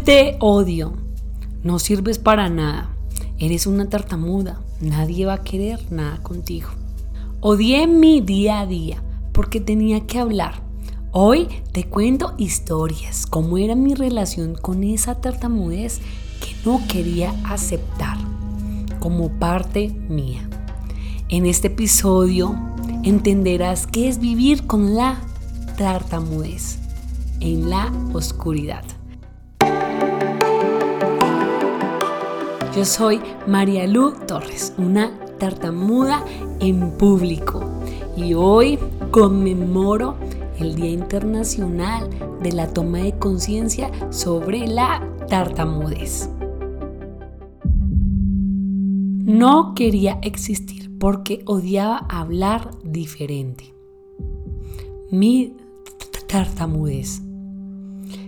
te 0.00 0.36
odio. 0.40 0.92
No 1.62 1.78
sirves 1.78 2.18
para 2.18 2.48
nada. 2.48 2.90
Eres 3.38 3.66
una 3.66 3.88
tartamuda. 3.88 4.60
Nadie 4.80 5.26
va 5.26 5.34
a 5.34 5.42
querer 5.42 5.80
nada 5.90 6.22
contigo. 6.22 6.68
Odié 7.40 7.86
mi 7.86 8.20
día 8.20 8.60
a 8.60 8.66
día 8.66 9.02
porque 9.32 9.60
tenía 9.60 10.06
que 10.06 10.18
hablar. 10.18 10.62
Hoy 11.12 11.48
te 11.72 11.84
cuento 11.84 12.34
historias, 12.36 13.26
cómo 13.26 13.58
era 13.58 13.74
mi 13.74 13.94
relación 13.94 14.54
con 14.54 14.84
esa 14.84 15.20
tartamudez 15.20 16.00
que 16.40 16.54
no 16.68 16.80
quería 16.88 17.34
aceptar 17.44 18.18
como 19.00 19.30
parte 19.30 19.88
mía. 19.88 20.48
En 21.28 21.46
este 21.46 21.68
episodio 21.68 22.54
entenderás 23.02 23.86
qué 23.86 24.08
es 24.08 24.18
vivir 24.18 24.66
con 24.66 24.94
la 24.94 25.20
tartamudez 25.76 26.78
en 27.40 27.70
la 27.70 27.92
oscuridad. 28.12 28.84
Yo 32.76 32.84
soy 32.84 33.20
María 33.46 33.86
Lu 33.86 34.12
Torres, 34.28 34.74
una 34.76 35.18
tartamuda 35.38 36.22
en 36.60 36.90
público 36.98 37.64
y 38.18 38.34
hoy 38.34 38.78
conmemoro 39.10 40.16
el 40.58 40.74
Día 40.74 40.90
Internacional 40.90 42.10
de 42.42 42.52
la 42.52 42.74
Toma 42.74 42.98
de 42.98 43.18
Conciencia 43.18 43.90
sobre 44.12 44.68
la 44.68 45.02
Tartamudez. 45.26 46.28
No 49.24 49.72
quería 49.74 50.18
existir 50.20 50.98
porque 50.98 51.44
odiaba 51.46 52.04
hablar 52.10 52.72
diferente. 52.84 53.72
Mi 55.10 55.56
tartamudez 56.26 57.22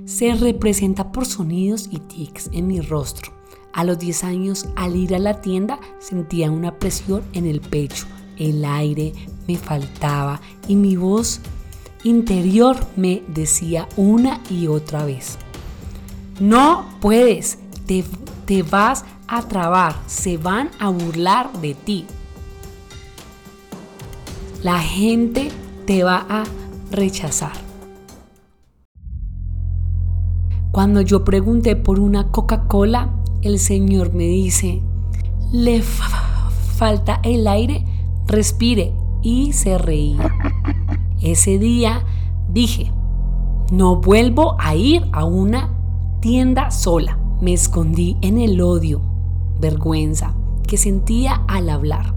se 0.07 0.33
representa 0.37 1.13
por 1.13 1.27
sonidos 1.27 1.91
y 1.93 1.99
tics 1.99 2.49
en 2.55 2.67
mi 2.67 2.81
rostro 2.81 3.38
a 3.73 3.85
los 3.85 3.99
10 3.99 4.25
años, 4.25 4.69
al 4.77 4.97
ir 4.97 5.15
a 5.15 5.19
la 5.19 5.41
tienda, 5.41 5.79
sentía 5.99 6.51
una 6.51 6.79
presión 6.79 7.23
en 7.33 7.47
el 7.47 7.61
pecho. 7.61 8.07
El 8.37 8.65
aire 8.65 9.13
me 9.47 9.57
faltaba 9.57 10.41
y 10.67 10.77
mi 10.77 10.97
voz 10.97 11.41
interior 12.05 12.77
me 12.97 13.23
decía 13.29 13.89
una 13.97 14.41
y 14.51 14.67
otra 14.69 15.05
vez, 15.05 15.39
no 16.41 16.87
puedes, 17.01 17.59
te, 17.87 18.05
te 18.47 18.63
vas 18.63 19.05
a 19.27 19.43
trabar, 19.43 19.97
se 20.07 20.39
van 20.39 20.71
a 20.79 20.89
burlar 20.89 21.53
de 21.61 21.75
ti. 21.75 22.07
La 24.63 24.79
gente 24.81 25.51
te 25.87 26.05
va 26.05 26.27
a 26.29 26.45
rechazar. 26.91 27.53
Cuando 30.71 31.01
yo 31.01 31.25
pregunté 31.25 31.77
por 31.77 31.99
una 31.99 32.31
Coca-Cola, 32.31 33.11
el 33.43 33.59
Señor 33.59 34.13
me 34.15 34.25
dice, 34.25 34.83
le 35.53 35.83
falta 35.83 37.21
el 37.23 37.47
aire, 37.47 37.85
respire 38.27 38.93
y 39.23 39.53
se 39.53 39.79
reía. 39.79 40.33
Ese 41.23 41.59
día 41.59 42.05
dije, 42.53 42.93
no 43.71 43.97
vuelvo 43.97 44.57
a 44.59 44.75
ir 44.75 45.07
a 45.13 45.25
una 45.25 45.71
tienda 46.21 46.71
sola. 46.71 47.19
Me 47.41 47.53
escondí 47.53 48.17
en 48.21 48.39
el 48.39 48.61
odio, 48.61 49.01
vergüenza 49.61 50.35
que 50.67 50.77
sentía 50.77 51.43
al 51.49 51.71
hablar. 51.71 52.15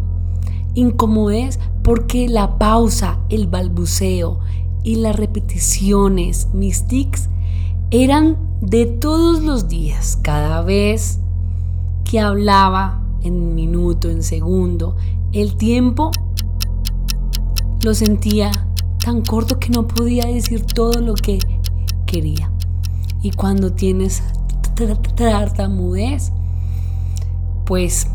Incomodez 0.74 1.60
porque 1.84 2.28
la 2.28 2.58
pausa, 2.58 3.20
el 3.30 3.48
balbuceo 3.48 4.40
y 4.84 4.96
las 4.96 5.16
repeticiones, 5.16 6.50
mis 6.54 6.88
tics, 6.88 7.30
eran 7.92 8.38
de 8.62 8.86
todos 8.86 9.44
los 9.44 9.68
días, 9.68 10.18
cada 10.22 10.62
vez 10.62 11.20
que 12.06 12.22
hablaba 12.22 13.04
en 13.22 13.54
minuto, 13.54 14.10
en 14.10 14.24
segundo, 14.24 14.96
el 15.34 15.58
tiempo 15.58 16.12
lo 17.84 17.94
sentía 17.94 18.52
tan 19.04 19.22
corto 19.22 19.60
que 19.60 19.70
no 19.70 19.88
podía 19.88 20.26
decir 20.26 20.66
todo 20.66 21.02
lo 21.02 21.16
que 21.16 21.40
quería. 22.06 22.50
Y 23.22 23.32
cuando 23.32 23.74
tienes 23.74 24.24
tartamudez, 25.16 26.32
pues 27.66 28.08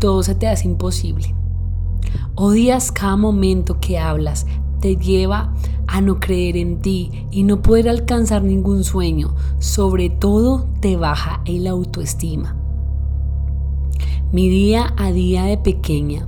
todo 0.00 0.24
se 0.24 0.34
te 0.34 0.48
hace 0.48 0.66
imposible. 0.66 1.32
Odias 2.34 2.90
cada 2.90 3.16
momento 3.16 3.78
que 3.78 3.98
hablas, 4.00 4.46
te 4.80 4.96
lleva 4.96 5.54
a 5.92 6.00
no 6.00 6.20
creer 6.20 6.56
en 6.56 6.80
ti 6.80 7.10
y 7.30 7.42
no 7.42 7.60
poder 7.60 7.86
alcanzar 7.86 8.42
ningún 8.42 8.82
sueño. 8.82 9.34
Sobre 9.58 10.08
todo 10.08 10.66
te 10.80 10.96
baja 10.96 11.42
el 11.44 11.66
autoestima. 11.66 12.56
Mi 14.32 14.48
día 14.48 14.94
a 14.96 15.12
día 15.12 15.44
de 15.44 15.58
pequeña, 15.58 16.26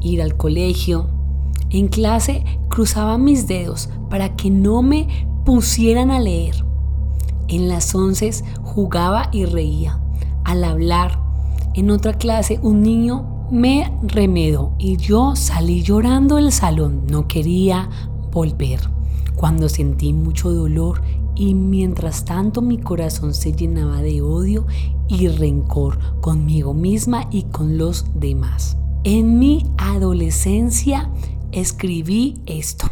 ir 0.00 0.22
al 0.22 0.36
colegio, 0.36 1.08
en 1.70 1.88
clase 1.88 2.44
cruzaba 2.68 3.18
mis 3.18 3.48
dedos 3.48 3.90
para 4.08 4.36
que 4.36 4.50
no 4.50 4.82
me 4.82 5.08
pusieran 5.44 6.12
a 6.12 6.20
leer. 6.20 6.64
En 7.48 7.68
las 7.68 7.92
once 7.92 8.30
jugaba 8.62 9.30
y 9.32 9.46
reía. 9.46 9.98
Al 10.44 10.62
hablar, 10.62 11.18
en 11.74 11.90
otra 11.90 12.12
clase 12.12 12.60
un 12.62 12.82
niño 12.82 13.48
me 13.50 13.92
remedó 14.02 14.74
y 14.78 14.96
yo 14.96 15.34
salí 15.34 15.82
llorando 15.82 16.36
del 16.36 16.52
salón. 16.52 17.02
No 17.10 17.26
quería 17.26 17.88
volver. 18.34 18.80
Cuando 19.36 19.68
sentí 19.68 20.12
mucho 20.12 20.52
dolor 20.52 21.00
y 21.34 21.54
mientras 21.54 22.24
tanto 22.24 22.60
mi 22.60 22.78
corazón 22.78 23.32
se 23.32 23.52
llenaba 23.52 24.02
de 24.02 24.20
odio 24.20 24.66
y 25.08 25.28
rencor 25.28 25.98
conmigo 26.20 26.74
misma 26.74 27.28
y 27.30 27.44
con 27.44 27.78
los 27.78 28.06
demás. 28.14 28.76
En 29.04 29.38
mi 29.38 29.64
adolescencia 29.76 31.10
escribí 31.52 32.40
esto. 32.46 32.86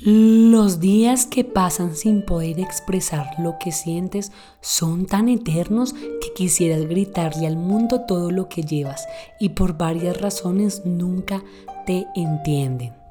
Los 0.00 0.80
días 0.80 1.24
que 1.24 1.44
pasan 1.44 1.96
sin 1.96 2.26
poder 2.26 2.60
expresar 2.60 3.30
lo 3.38 3.56
que 3.58 3.72
sientes 3.72 4.32
son 4.60 5.06
tan 5.06 5.30
eternos 5.30 5.94
que 5.94 6.34
quisieras 6.34 6.82
gritarle 6.82 7.46
al 7.46 7.56
mundo 7.56 8.02
todo 8.06 8.30
lo 8.30 8.50
que 8.50 8.62
llevas 8.62 9.06
y 9.40 9.50
por 9.50 9.78
varias 9.78 10.20
razones 10.20 10.82
nunca 10.84 11.42
te 11.86 12.06
entienden. 12.16 13.03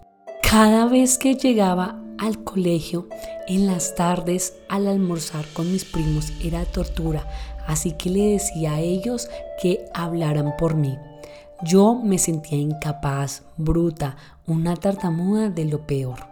Cada 0.53 0.85
vez 0.85 1.17
que 1.17 1.33
llegaba 1.33 1.99
al 2.19 2.43
colegio, 2.43 3.07
en 3.47 3.65
las 3.65 3.95
tardes 3.95 4.53
al 4.69 4.85
almorzar 4.85 5.45
con 5.53 5.71
mis 5.71 5.83
primos 5.83 6.31
era 6.43 6.63
tortura, 6.65 7.27
así 7.65 7.93
que 7.93 8.11
le 8.11 8.33
decía 8.33 8.73
a 8.73 8.79
ellos 8.79 9.29
que 9.59 9.83
hablaran 9.95 10.53
por 10.59 10.75
mí. 10.75 10.95
Yo 11.63 11.95
me 11.95 12.19
sentía 12.19 12.59
incapaz, 12.59 13.41
bruta, 13.57 14.15
una 14.45 14.75
tartamuda 14.75 15.49
de 15.49 15.65
lo 15.65 15.87
peor 15.87 16.31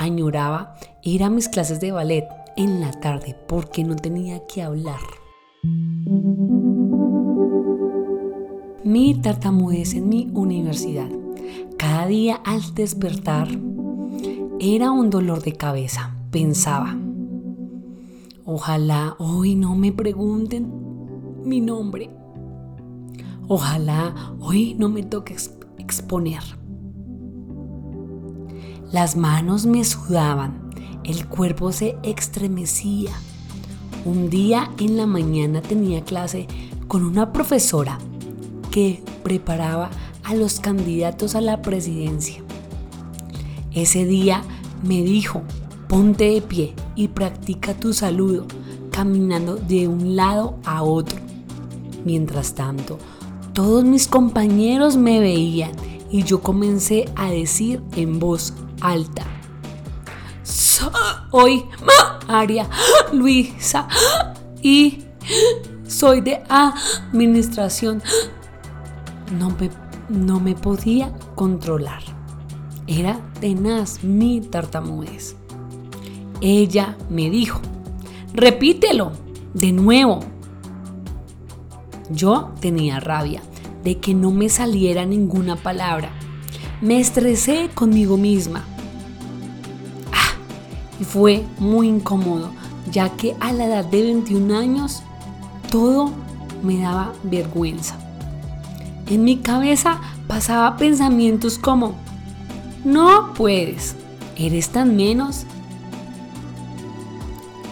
añoraba 0.00 0.76
ir 1.02 1.22
a 1.22 1.28
mis 1.28 1.50
clases 1.50 1.78
de 1.78 1.92
ballet 1.92 2.26
en 2.56 2.80
la 2.80 2.90
tarde 2.90 3.36
porque 3.46 3.84
no 3.84 3.94
tenía 3.94 4.46
que 4.46 4.62
hablar. 4.62 5.00
Mi 8.82 9.14
tartamudez 9.20 9.92
en 9.92 10.08
mi 10.08 10.30
universidad. 10.32 11.19
Cada 11.80 12.06
día 12.06 12.34
al 12.44 12.74
despertar 12.74 13.48
era 14.60 14.90
un 14.90 15.08
dolor 15.08 15.42
de 15.42 15.54
cabeza. 15.54 16.14
Pensaba, 16.30 16.94
ojalá 18.44 19.16
hoy 19.18 19.54
no 19.54 19.74
me 19.76 19.90
pregunten 19.90 20.70
mi 21.42 21.62
nombre. 21.62 22.10
Ojalá 23.48 24.14
hoy 24.40 24.76
no 24.78 24.90
me 24.90 25.04
toque 25.04 25.34
exponer. 25.78 26.42
Las 28.92 29.16
manos 29.16 29.64
me 29.64 29.82
sudaban, 29.82 30.68
el 31.02 31.28
cuerpo 31.28 31.72
se 31.72 31.96
estremecía. 32.02 33.12
Un 34.04 34.28
día 34.28 34.70
en 34.78 34.98
la 34.98 35.06
mañana 35.06 35.62
tenía 35.62 36.04
clase 36.04 36.46
con 36.88 37.04
una 37.04 37.32
profesora 37.32 37.98
que 38.70 39.02
preparaba 39.22 39.88
a 40.30 40.34
los 40.34 40.60
candidatos 40.60 41.34
a 41.34 41.40
la 41.40 41.60
presidencia. 41.60 42.40
Ese 43.72 44.04
día 44.04 44.44
me 44.84 45.02
dijo, 45.02 45.42
ponte 45.88 46.30
de 46.30 46.40
pie 46.40 46.74
y 46.94 47.08
practica 47.08 47.74
tu 47.74 47.92
saludo 47.92 48.46
caminando 48.92 49.56
de 49.56 49.88
un 49.88 50.14
lado 50.14 50.56
a 50.64 50.84
otro. 50.84 51.18
Mientras 52.04 52.54
tanto, 52.54 52.96
todos 53.54 53.84
mis 53.84 54.06
compañeros 54.06 54.96
me 54.96 55.18
veían 55.18 55.72
y 56.12 56.22
yo 56.22 56.40
comencé 56.40 57.06
a 57.16 57.28
decir 57.30 57.82
en 57.96 58.20
voz 58.20 58.54
alta. 58.80 59.24
Soy 60.44 61.64
María 62.28 62.70
Luisa 63.12 63.88
y 64.62 65.04
soy 65.88 66.20
de 66.20 66.40
administración. 66.48 68.00
No 69.36 69.50
me, 69.50 69.70
no 70.10 70.40
me 70.40 70.54
podía 70.54 71.12
controlar. 71.34 72.02
Era 72.86 73.20
tenaz 73.40 74.02
mi 74.02 74.40
tartamudez. 74.40 75.36
Ella 76.40 76.96
me 77.08 77.30
dijo, 77.30 77.60
repítelo 78.34 79.12
de 79.54 79.72
nuevo. 79.72 80.20
Yo 82.10 82.50
tenía 82.60 82.98
rabia 82.98 83.42
de 83.84 83.98
que 83.98 84.14
no 84.14 84.32
me 84.32 84.48
saliera 84.48 85.06
ninguna 85.06 85.56
palabra. 85.56 86.10
Me 86.80 86.98
estresé 86.98 87.70
conmigo 87.72 88.16
misma. 88.16 88.64
Ah, 90.12 90.34
y 90.98 91.04
fue 91.04 91.44
muy 91.58 91.88
incómodo, 91.88 92.50
ya 92.90 93.10
que 93.16 93.36
a 93.38 93.52
la 93.52 93.66
edad 93.66 93.84
de 93.84 94.02
21 94.02 94.58
años 94.58 95.02
todo 95.70 96.10
me 96.62 96.78
daba 96.78 97.12
vergüenza. 97.22 98.09
En 99.10 99.24
mi 99.24 99.38
cabeza 99.38 100.00
pasaba 100.28 100.76
pensamientos 100.76 101.58
como, 101.58 101.94
no 102.84 103.34
puedes, 103.34 103.96
eres 104.36 104.68
tan 104.68 104.94
menos, 104.94 105.46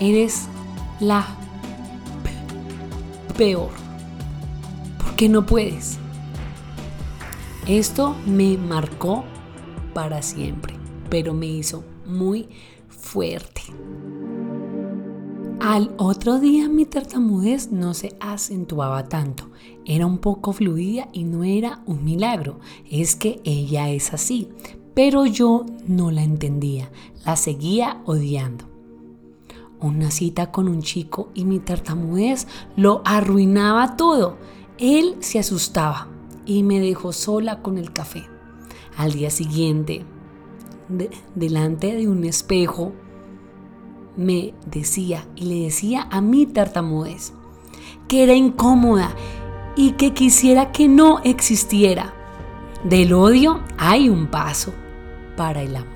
eres 0.01 0.47
la 0.99 1.25
peor, 3.37 3.71
porque 4.99 5.29
no 5.29 5.47
puedes. 5.47 5.99
Esto 7.69 8.17
me 8.27 8.59
marcó 8.59 9.25
para 9.95 10.23
siempre, 10.23 10.75
pero 11.09 11.35
me 11.35 11.47
hizo 11.47 11.85
muy 12.05 12.49
fuerte. 12.89 13.63
Al 15.61 15.93
otro 15.97 16.39
día 16.39 16.69
mi 16.69 16.87
tartamudez 16.87 17.73
no 17.73 17.93
se 17.93 18.17
acentuaba 18.21 19.09
tanto, 19.09 19.51
era 19.85 20.07
un 20.07 20.19
poco 20.19 20.53
fluida 20.53 21.09
y 21.13 21.25
no 21.25 21.43
era 21.43 21.83
un 21.85 22.05
milagro, 22.05 22.61
es 22.89 23.17
que 23.17 23.41
ella 23.43 23.91
es 23.91 24.15
así, 24.15 24.49
pero 24.95 25.27
yo 25.27 25.67
no 25.85 26.13
la 26.13 26.23
entendía, 26.23 26.93
la 27.27 27.35
seguía 27.35 28.01
odiando. 28.05 28.67
Una 29.81 30.13
cita 30.13 30.53
con 30.53 30.69
un 30.69 30.81
chico 30.81 31.31
y 31.35 31.45
mi 31.45 31.59
tartamudez 31.59 32.47
lo 32.77 33.03
arruinaba 33.05 33.97
todo. 33.97 34.37
Él 34.79 35.17
se 35.19 35.41
asustaba 35.41 36.07
y 36.47 36.63
me 36.63 36.79
dejó 36.79 37.13
sola 37.13 37.63
con 37.63 37.79
el 37.79 37.93
café. 37.93 38.25
Al 38.97 39.13
día 39.13 39.31
siguiente, 39.31 40.05
delante 41.35 41.95
de 41.97 42.09
un 42.09 42.25
espejo, 42.25 42.93
me 44.19 44.53
decía 44.67 45.25
y 45.37 45.45
le 45.45 45.61
decía 45.63 46.09
a 46.11 46.21
mi 46.21 46.45
tartamudez 46.45 47.33
que 48.09 48.25
era 48.25 48.35
incómoda 48.35 49.15
y 49.77 49.93
que 49.93 50.13
quisiera 50.13 50.73
que 50.73 50.89
no 50.89 51.21
existiera. 51.21 52.15
Del 52.83 53.13
odio 53.13 53.61
hay 53.79 54.09
un 54.09 54.27
paso 54.27 54.73
para 55.37 55.63
el 55.63 55.77
amor. 55.77 55.89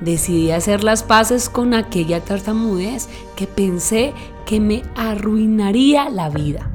Decidí 0.00 0.50
hacer 0.50 0.82
las 0.82 1.02
paces 1.02 1.50
con 1.50 1.74
aquella 1.74 2.24
tartamudez 2.24 3.08
que 3.36 3.46
pensé 3.46 4.14
que 4.46 4.58
me 4.58 4.82
arruinaría 4.96 6.08
la 6.08 6.30
vida. 6.30 6.70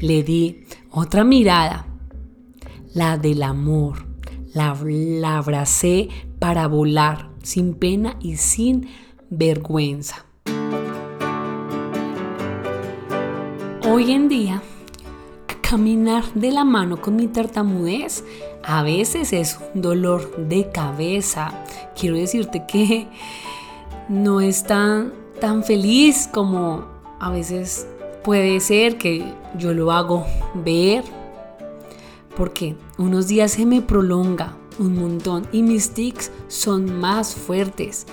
Le 0.00 0.22
di 0.24 0.66
otra 0.90 1.22
mirada, 1.24 1.86
la 2.94 3.16
del 3.16 3.42
amor 3.42 4.15
la, 4.56 5.36
abracé 5.36 6.08
para 6.38 6.66
volar, 6.66 7.28
sin 7.42 7.74
pena 7.74 8.16
y 8.20 8.36
sin 8.36 8.88
vergüenza. 9.28 10.24
Hoy 13.88 14.12
en 14.12 14.28
día, 14.28 14.62
caminar 15.60 16.24
de 16.34 16.50
la 16.52 16.64
mano 16.64 17.00
con 17.00 17.16
mi 17.16 17.28
tartamudez 17.28 18.24
a 18.64 18.82
veces 18.82 19.32
es 19.32 19.58
un 19.74 19.82
dolor 19.82 20.36
de 20.48 20.70
cabeza. 20.70 21.64
Quiero 21.98 22.16
decirte 22.16 22.64
que 22.66 23.06
no 24.08 24.40
es 24.40 24.64
tan, 24.64 25.12
tan 25.40 25.64
feliz 25.64 26.28
como 26.32 26.86
a 27.20 27.30
veces 27.30 27.86
puede 28.24 28.60
ser 28.60 28.96
que 28.96 29.24
yo 29.58 29.72
lo 29.72 29.92
hago 29.92 30.24
ver 30.54 31.04
porque 32.36 32.76
unos 32.98 33.26
días 33.26 33.52
se 33.52 33.66
me 33.66 33.82
prolonga 33.82 34.56
un 34.78 34.98
montón 34.98 35.48
y 35.52 35.62
mis 35.62 35.90
tics 35.90 36.30
son 36.48 37.00
más 37.00 37.34
fuertes. 37.34 38.06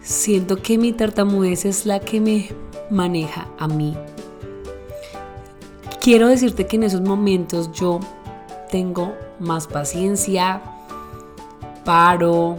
Siento 0.00 0.56
que 0.62 0.78
mi 0.78 0.92
tartamudez 0.92 1.64
es 1.64 1.84
la 1.84 1.98
que 1.98 2.20
me 2.20 2.48
maneja 2.90 3.48
a 3.58 3.66
mí. 3.66 3.96
Quiero 6.00 6.28
decirte 6.28 6.66
que 6.66 6.76
en 6.76 6.84
esos 6.84 7.00
momentos 7.00 7.72
yo 7.72 7.98
tengo 8.70 9.12
más 9.40 9.66
paciencia, 9.66 10.62
paro, 11.84 12.56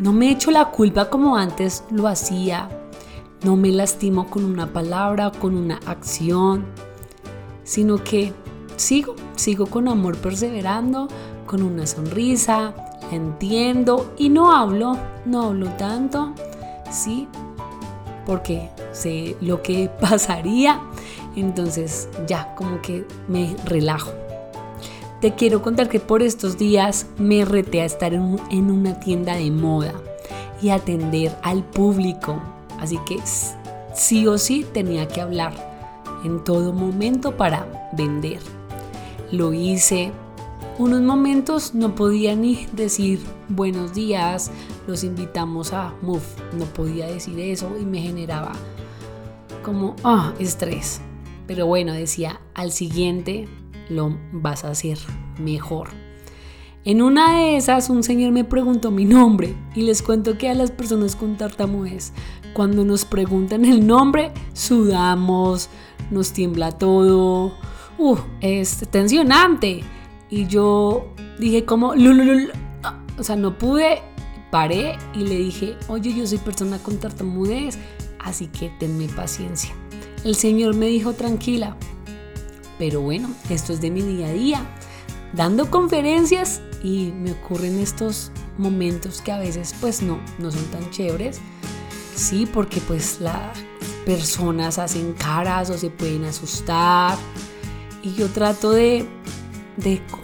no 0.00 0.12
me 0.12 0.30
echo 0.30 0.50
la 0.50 0.64
culpa 0.66 1.08
como 1.08 1.36
antes 1.36 1.84
lo 1.92 2.08
hacía, 2.08 2.68
no 3.44 3.56
me 3.56 3.70
lastimo 3.70 4.28
con 4.28 4.44
una 4.44 4.72
palabra, 4.72 5.30
con 5.30 5.56
una 5.56 5.78
acción, 5.86 6.64
sino 7.62 8.02
que 8.02 8.32
sigo, 8.76 9.14
sigo 9.36 9.66
con 9.66 9.88
amor 9.88 10.16
perseverando, 10.18 11.08
con 11.46 11.62
una 11.62 11.86
sonrisa, 11.86 12.74
entiendo 13.10 14.14
y 14.16 14.28
no 14.28 14.52
hablo, 14.52 14.96
no 15.24 15.42
hablo 15.42 15.68
tanto, 15.70 16.32
sí, 16.90 17.28
porque 18.26 18.70
sé 18.92 19.36
lo 19.40 19.62
que 19.62 19.90
pasaría, 20.00 20.80
entonces 21.36 22.08
ya 22.26 22.54
como 22.54 22.80
que 22.82 23.06
me 23.28 23.54
relajo. 23.64 24.12
Te 25.20 25.34
quiero 25.34 25.62
contar 25.62 25.88
que 25.88 26.00
por 26.00 26.22
estos 26.22 26.58
días 26.58 27.06
me 27.16 27.44
reté 27.44 27.82
a 27.82 27.84
estar 27.84 28.12
en, 28.12 28.40
en 28.50 28.70
una 28.70 28.98
tienda 28.98 29.36
de 29.36 29.52
moda 29.52 29.92
y 30.60 30.70
atender 30.70 31.36
al 31.42 31.62
público, 31.62 32.40
así 32.80 32.98
que 33.06 33.20
sí 33.94 34.26
o 34.26 34.36
sí 34.36 34.66
tenía 34.72 35.06
que 35.06 35.20
hablar 35.20 35.52
en 36.24 36.42
todo 36.42 36.72
momento 36.72 37.36
para 37.36 37.90
vender 37.92 38.40
lo 39.32 39.52
hice. 39.52 40.12
Unos 40.78 41.02
momentos 41.02 41.74
no 41.74 41.94
podía 41.94 42.36
ni 42.36 42.66
decir 42.72 43.20
buenos 43.48 43.92
días, 43.92 44.50
los 44.86 45.02
invitamos 45.02 45.72
a 45.72 45.94
Move, 46.02 46.22
no 46.56 46.64
podía 46.66 47.06
decir 47.06 47.38
eso 47.40 47.70
y 47.80 47.84
me 47.84 48.00
generaba 48.00 48.52
como 49.64 49.96
ah, 50.04 50.32
estrés. 50.38 51.00
Pero 51.46 51.66
bueno, 51.66 51.92
decía, 51.92 52.40
al 52.54 52.72
siguiente 52.72 53.48
lo 53.88 54.16
vas 54.32 54.64
a 54.64 54.70
hacer 54.70 54.98
mejor. 55.38 55.88
En 56.84 57.00
una 57.00 57.36
de 57.36 57.56
esas, 57.56 57.90
un 57.90 58.02
señor 58.02 58.32
me 58.32 58.44
preguntó 58.44 58.90
mi 58.90 59.04
nombre 59.04 59.54
y 59.74 59.82
les 59.82 60.02
cuento 60.02 60.36
que 60.36 60.48
a 60.48 60.54
las 60.54 60.72
personas 60.72 61.14
con 61.14 61.36
tartamudez, 61.36 62.12
cuando 62.54 62.84
nos 62.84 63.04
preguntan 63.04 63.64
el 63.64 63.86
nombre, 63.86 64.32
sudamos, 64.52 65.68
nos 66.10 66.32
tiembla 66.32 66.72
todo, 66.72 67.52
uh, 68.02 68.18
es 68.40 68.78
tensionante. 68.90 69.82
Y 70.30 70.46
yo 70.46 71.14
dije 71.38 71.64
como, 71.64 71.94
o 73.18 73.22
sea, 73.22 73.36
no 73.36 73.58
pude, 73.58 74.02
paré 74.50 74.96
y 75.14 75.20
le 75.20 75.36
dije, 75.36 75.76
oye, 75.88 76.14
yo 76.14 76.26
soy 76.26 76.38
persona 76.38 76.78
con 76.78 76.98
tartamudez, 76.98 77.78
así 78.18 78.46
que 78.46 78.70
tenme 78.80 79.08
paciencia. 79.08 79.74
El 80.24 80.34
Señor 80.34 80.74
me 80.74 80.86
dijo, 80.86 81.12
tranquila, 81.12 81.76
pero 82.78 83.00
bueno, 83.00 83.30
esto 83.50 83.72
es 83.72 83.80
de 83.80 83.90
mi 83.90 84.02
día 84.02 84.28
a 84.28 84.32
día, 84.32 84.66
dando 85.34 85.70
conferencias 85.70 86.62
y 86.82 87.12
me 87.12 87.32
ocurren 87.32 87.78
estos 87.78 88.32
momentos 88.58 89.20
que 89.20 89.32
a 89.32 89.38
veces 89.38 89.74
pues 89.80 90.02
no, 90.02 90.18
no 90.38 90.50
son 90.50 90.64
tan 90.66 90.90
chéveres. 90.90 91.40
Sí, 92.14 92.46
porque 92.46 92.80
pues 92.80 93.20
las 93.20 93.58
personas 94.04 94.78
hacen 94.78 95.12
caras 95.12 95.70
o 95.70 95.78
se 95.78 95.90
pueden 95.90 96.24
asustar 96.24 97.16
y 98.02 98.14
yo 98.14 98.28
trato 98.28 98.70
de, 98.70 99.06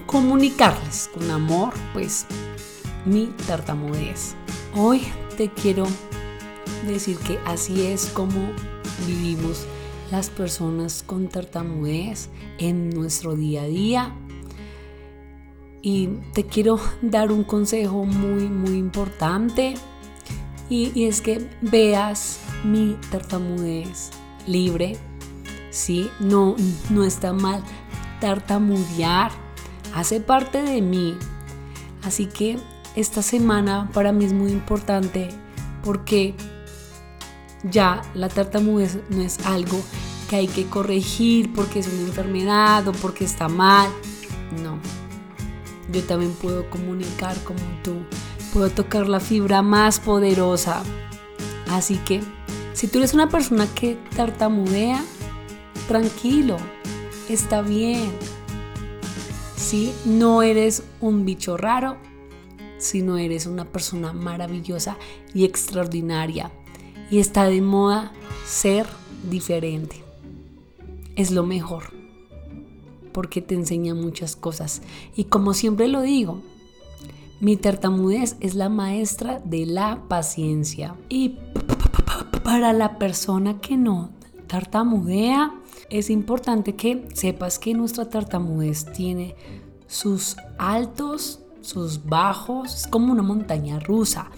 comunicarles 0.07 1.11
con 1.13 1.31
amor, 1.31 1.73
pues, 1.93 2.27
mi 3.05 3.27
tartamudez. 3.47 4.35
Hoy 4.75 5.03
te 5.37 5.51
quiero 5.51 5.87
decir 6.87 7.17
que 7.19 7.39
así 7.47 7.87
es 7.87 8.07
como 8.07 8.51
vivimos 9.07 9.67
las 10.11 10.31
personas 10.31 11.03
con 11.03 11.29
tartamudez 11.29 12.29
en 12.59 12.91
nuestro 12.91 13.37
día 13.37 13.63
a 13.63 13.67
día. 13.67 14.17
Y 15.81 16.09
te 16.35 16.45
quiero 16.45 16.81
dar 17.03 17.31
un 17.31 17.45
consejo 17.45 18.05
muy, 18.05 18.49
muy 18.49 18.77
importante. 18.77 19.75
Y, 20.69 21.05
es 21.05 21.23
que 21.23 21.49
veas 21.63 22.41
mi 22.65 22.97
tartamudez 23.11 24.11
libre, 24.47 24.99
¿sí? 25.79 26.11
No, 26.19 26.57
no 26.91 27.05
está 27.05 27.33
mal 27.33 27.63
tartamudear, 28.21 29.31
hace 29.95 30.21
parte 30.21 30.63
de 30.63 30.83
mí. 30.83 31.17
Así 32.03 32.27
que 32.27 32.59
esta 32.97 33.23
semana 33.23 33.89
para 33.95 34.13
mí 34.13 34.25
es 34.25 34.33
muy 34.33 34.51
importante 34.51 35.29
porque 35.85 36.35
ya 37.63 38.03
la 38.15 38.29
tartamudez 38.29 38.99
no 39.09 39.23
es 39.23 39.39
algo 39.47 39.81
que 40.29 40.37
hay 40.37 40.49
que 40.49 40.67
corregir 40.67 41.53
porque 41.53 41.79
es 41.79 41.89
una 41.89 42.03
enfermedad 42.03 42.87
o 42.89 42.93
porque 42.93 43.25
está 43.25 43.49
mal. 43.49 43.89
No. 44.63 44.79
Yo 45.93 46.03
también 46.03 46.33
puedo 46.33 46.69
comunicar 46.71 47.37
como 47.45 47.61
tú 47.83 47.95
puedo 48.53 48.71
tocar 48.71 49.09
la 49.09 49.21
fibra 49.21 49.63
más 49.63 50.01
poderosa. 50.01 50.83
Así 51.71 51.97
que, 51.99 52.23
si 52.73 52.89
tú 52.89 52.99
eres 52.99 53.15
una 53.15 53.29
persona 53.29 53.67
que 53.75 53.99
tartamudea, 54.17 55.03
tranquilo, 55.89 56.59
está 57.29 57.63
bien. 57.63 58.13
Si 59.57 59.93
no 60.05 60.43
eres 60.43 60.85
un 61.01 61.25
bicho 61.25 61.57
raro, 61.57 61.97
sino 62.77 63.19
eres 63.19 63.47
una 63.47 63.65
persona 63.65 64.13
maravillosa 64.13 64.97
y 65.35 65.45
extraordinaria. 65.45 66.53
Y 67.11 67.19
está 67.19 67.47
de 67.47 67.63
moda 67.63 68.13
ser 68.47 68.87
diferente. 69.29 69.97
Es 71.17 71.33
lo 71.33 71.43
mejor, 71.45 71.85
porque 73.13 73.43
te 73.43 73.55
enseña 73.55 73.95
muchas 73.95 74.37
cosas. 74.37 74.83
Y 75.17 75.25
como 75.25 75.55
siempre 75.55 75.89
lo 75.89 76.03
digo, 76.03 76.43
mi 77.41 77.57
tartamudez 77.57 78.37
es 78.41 78.55
la 78.55 78.69
maestra 78.69 79.41
de 79.45 79.65
la 79.65 80.03
paciencia. 80.07 80.95
Y 81.09 81.39
para 82.45 82.73
la 82.73 82.99
persona 82.99 83.61
que 83.61 83.77
no 83.77 84.18
tartamudea, 84.49 85.53
es 85.91 86.11
importante 86.11 86.75
que 86.75 87.09
sepas 87.15 87.59
que 87.59 87.75
nuestra 87.75 88.09
tartamudez 88.09 88.87
tiene 88.87 89.37
sus 89.87 90.37
altos, 90.59 91.41
sus 91.61 92.05
bajos, 92.05 92.75
es 92.75 92.87
como 92.87 93.13
una 93.13 93.23
montaña 93.23 93.79
rusa. 93.79 94.31